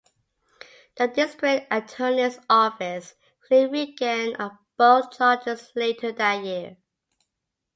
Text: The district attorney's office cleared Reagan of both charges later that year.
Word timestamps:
The 0.95 1.09
district 1.09 1.67
attorney's 1.71 2.39
office 2.49 3.13
cleared 3.45 3.71
Reagan 3.71 4.35
of 4.37 4.53
both 4.75 5.15
charges 5.15 5.71
later 5.75 6.11
that 6.13 6.43
year. 6.43 6.77